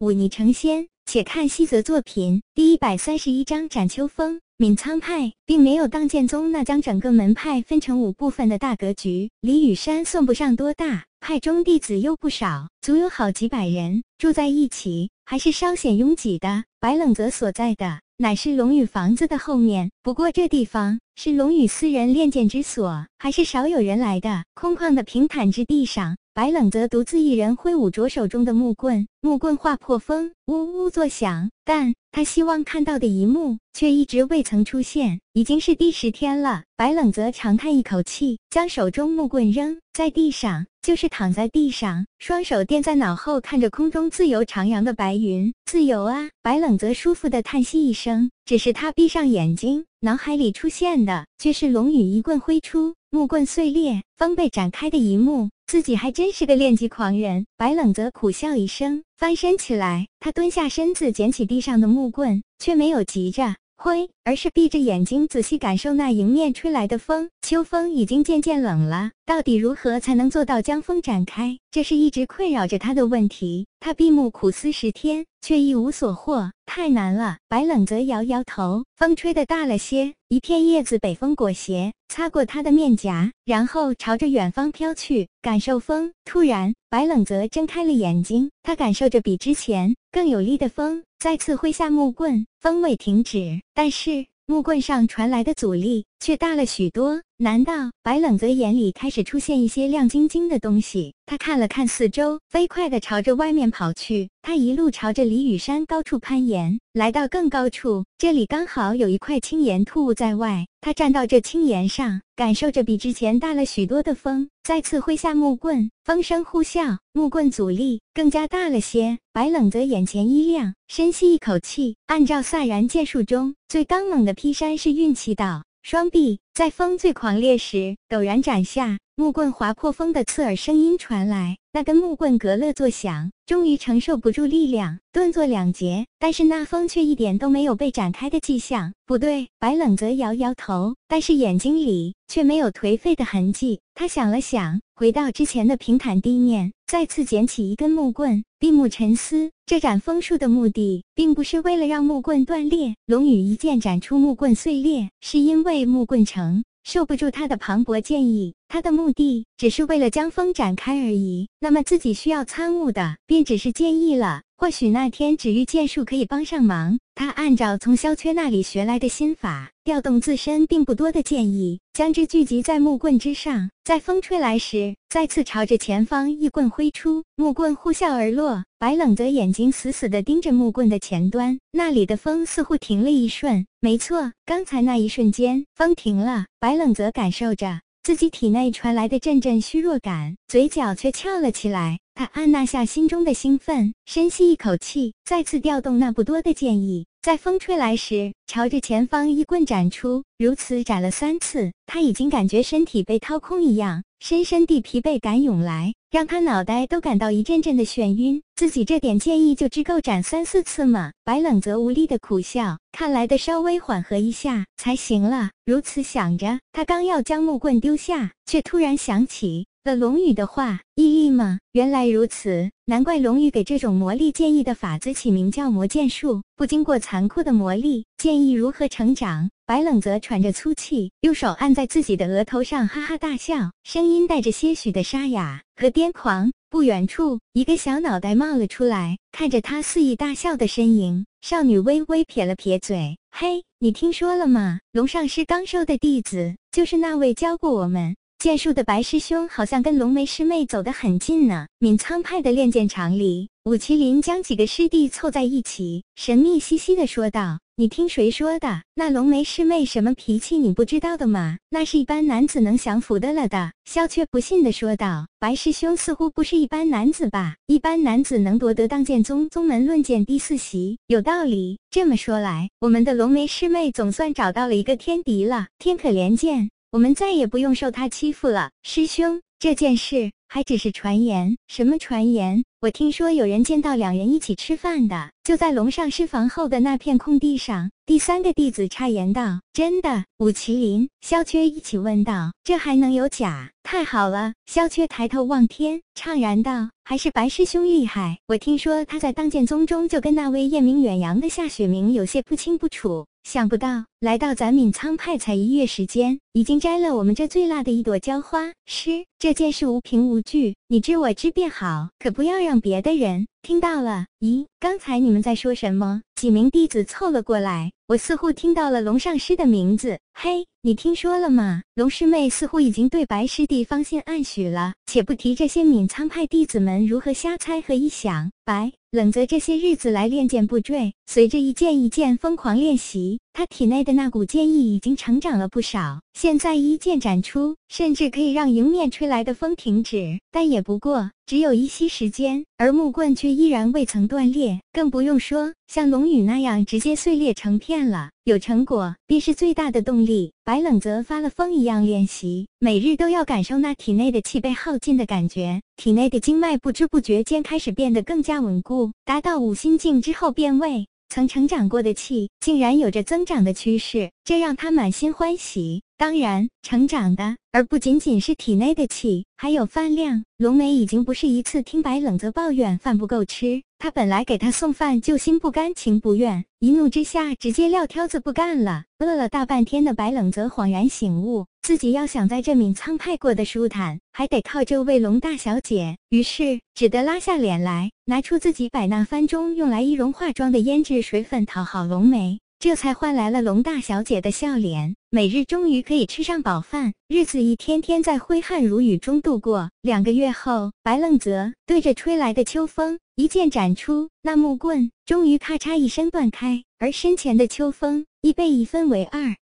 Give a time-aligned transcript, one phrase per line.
[0.00, 0.88] 忤逆成仙。
[1.04, 4.40] 且看西泽作品第一百三十一章斩秋风。
[4.56, 9.30] 闵苍派并没有当剑宗那将整个门派分成五部分的大格局。
[9.40, 16.64] 李雨山算不上多大，派中弟子又不少，足有好几百人住在一起，还是稍显拥挤的。
[16.78, 24.44] 白冷泽所在的乃是龙宇房子的后面，不过这地方是龙宇私人练剑之所，还是少有人来的。
[24.54, 26.16] 空旷的平坦之地上。
[26.32, 31.50] 白冷泽独自一人挥舞着手中的木棍，木棍划破风，呜呜作响。
[31.64, 35.20] 但他希望看到的一幕却一直未曾出现。
[35.34, 45.52] 已经是第十天了，白冷泽长叹一口气，将手中木棍扔在地上，就是躺在地上，双手垫在脑后，看着空中自由徜徉的白云。
[45.66, 46.30] 自由啊！
[46.42, 48.30] 白冷泽舒服的叹息一声。
[48.46, 55.50] 只是他闭上眼睛，脑海里出现的却是龙宇一棍挥出，木棍碎裂，风被展开的一幕。
[55.66, 57.44] 自己还真是个练级狂人。
[57.58, 63.56] 白冷泽苦笑一声，翻身起来，他蹲下身子，捡起地上的木棍，却没有急着。
[63.76, 67.28] 挥，而是闭着眼睛仔细感受那迎面吹来的风。
[67.50, 71.58] 秋风已经渐渐冷了，到底如何才能做到将风展开？
[71.72, 73.66] 这是一直困扰着他的问题。
[73.80, 77.38] 他闭目苦思十天，却一无所获，太难了。
[77.48, 85.26] 白冷则摇摇头，风吹得大了些，一片叶子北风裹挟，擦过他的面颊，然后朝着远方飘去。
[85.42, 86.12] 感受风。
[86.24, 91.02] 突然，白冷则睁开了眼睛，他感受着比之前更有力的风。
[91.18, 97.22] 再次挥下木棍，风未停止，但是木棍上传来的阻力却大了许多。
[97.38, 101.14] 难道白冷泽眼里开始出现一些亮晶晶的东西？
[101.24, 104.28] 他看了看四周，飞快地朝着外面跑去。
[104.42, 110.66] 他一路朝着李雨山高处攀岩，来到更高处，这里刚好有一块青岩突兀在外。
[110.82, 119.18] 他站到这青岩上，感受着比之前大了许多的风，再次挥下木棍，风声呼啸，木棍阻力更加大了些。
[119.32, 125.62] 白冷泽眼前一亮，深吸一口气，按照萨然剑术中最刚猛的劈山式运气道。
[125.82, 136.04] 双臂在风最狂烈时陡然斩下，木棍划破风的刺耳声音传来，那根木棍咯咯作响，终于承受不住力量，顿作两截。
[136.18, 138.92] 但是那风却一点都没有被展开的迹象。
[139.06, 143.80] 不对，白冷泽摇摇头，但是眼睛里却没有颓废的痕迹。
[143.94, 149.52] 他想了想，回到之前的平坦地面，再次捡起一根木棍，闭目沉思。
[149.64, 152.96] 这斩风术的目的，并不是为了让木棍断裂。
[153.06, 158.54] 龙宇一剑斩出木棍碎裂，是因为木棍承受不住他的磅礴剑意。
[158.72, 161.48] 他的目的只是为了将风展开而已。
[161.58, 164.42] 那么自己需要参悟的，便只是剑意了。
[164.56, 167.00] 或许那天止玉剑术可以帮上忙。
[167.16, 173.70] 他按照从萧缺那里学来的心法，调动自身并不多的剑意，将之聚集在木棍之上。
[173.82, 178.62] 在风吹来时，再次朝着前方一棍挥出，木棍呼啸而落。
[178.78, 183.66] 白冷泽眼睛死死地盯着木棍的前端，那里的风似乎停了一瞬。
[183.80, 186.46] 没错，刚才那一瞬间，风停了。
[186.60, 191.98] 白冷泽感受着自己体内传来的阵阵虚弱感，嘴角却翘了起来。
[192.20, 200.22] 他按捺下心中的兴奋，深吸一口气，再次调动那不多的剑意，在风吹来时，朝着前方一棍斩出。
[200.36, 208.42] 如此斩了三次，他已经感觉身体被掏空一样，深深地疲惫感涌来，让他脑袋都感到一阵阵的眩晕。
[208.54, 211.12] 自己这点剑意就只够斩三四次吗？
[211.24, 215.52] 白冷则无力的苦笑，看来得稍微缓和一下才行了。
[215.64, 219.68] 如此想着，他刚要将木棍丢下，却突然想起。
[219.82, 221.58] 了龙宇的话，意义吗？
[221.72, 226.42] 原来如此，难怪龙宇给这种魔力建议的法子起名叫魔剑术。
[226.54, 229.48] 不经过残酷的魔力建议如何成长？
[229.64, 236.52] 白冷泽喘着粗气，用手按在自己的额头上，哈哈大笑，声音带着些许的沙哑和癫狂。
[236.68, 244.78] 不远处，一个小脑袋冒了出来，看着他肆意大笑的身影，少女微微撇了撇嘴：“嘿，你听说了吗？
[244.92, 251.66] 龙上师刚收的弟子，就是那位教过我们。”剑术的白师兄好像跟龙眉师妹走得很近呢。
[251.78, 258.80] 闵苍派的练剑场里，武麒麟将几个师弟凑在一起，神秘兮兮地说道：“你听谁说的？
[258.94, 261.58] 那龙眉师妹什么脾气，你不知道的吗？
[261.68, 267.56] 那是一般男子能降服的了的。”萧却不信地说道：“白师兄似乎不是一般男子吧？
[267.66, 271.78] 一般男子能夺得当剑宗宗门论剑第四席，有道理。
[271.90, 275.66] 这么说来，我们的龙眉师妹总算找到了一个天敌了。
[275.78, 279.40] 天可怜见。”我们再也不用受他欺负了，师兄。
[279.60, 282.64] 这件事还只是传言，什么传言？
[282.80, 287.92] 我听说有人见到两人一起吃饭的，就在龙上师房后的那片空地上。
[288.04, 293.70] 第三个弟子插言道：“真的？”武麒麟、萧缺一起问道：“这还能有假？
[293.84, 298.40] 太好了！”萧缺抬头望天，怅然道：“还是白师兄厉害。
[298.48, 308.70] 我听说他在当剑宗中就跟那位艳名远扬的夏雪明有些不清不楚。”想不到来到咱闵苍派才一月时间，已经摘了我们这最辣的一朵娇花。
[308.84, 314.26] 师，这件事无凭无据，你知我知便好，可不要让别的人听到了。
[314.40, 316.22] 咦，刚才你们在说什么？
[316.34, 320.18] 几名弟子凑了过来，我似乎听到了龙上师的名字。
[320.32, 321.82] 嘿，你听说了吗？
[321.94, 324.94] 龙师妹似乎已经对白师弟芳心暗许了。
[325.06, 328.92] 且不提这些闵苍派弟子们如何瞎猜和臆想，白。
[329.10, 336.20] 冷泽这些日子来练剑不坠，随着一剑一剑疯狂练习，他体内的那股剑意已经成长了不少。
[336.34, 342.64] 现在一剑斩出，甚至可以让迎面吹来的风停止，但也不过只有一息时间。
[342.78, 348.30] 而木棍却依然未曾断裂，更不用说像龙羽那样直接碎裂成片了。
[348.44, 350.52] 有成果便是最大的动力。
[350.64, 361.06] 白冷泽发了疯一样练习，每日都要感受那体内的气被耗尽的感觉，体内的经脉不知不觉间开始变得更加稳固，达到五心境之后变位。
[361.32, 366.02] 曾成长过的气，竟然有着增长的趋势，这让他满心欢喜。
[366.16, 370.44] 当然，成长的，而不仅仅是体内的气，还有饭量。
[370.58, 379.04] 龙梅已经不是一次听白冷泽抱怨饭不够吃，他本来给他送饭就心不甘情不愿，一怒之下直接撂挑子不干了。
[379.18, 381.66] 饿了大半天的白冷泽恍然醒悟。
[381.80, 386.18] 自己要想在这闵苍派过得舒坦，还得靠这位龙大小姐。
[386.28, 395.14] 于是只得拉下脸来，拿出自己百纳番中用来易容化妆的胭脂水粉讨好龙梅，这才换来了龙大小姐的笑脸。
[395.28, 399.90] 每日终于可以吃上饱饭，日子一天天在挥汗如雨中度过。
[400.00, 409.54] 两个月后，白愣泽对着吹来的秋风一剑斩出，那木棍终于咔嚓一声断开，而身前的秋风亦被一分为二。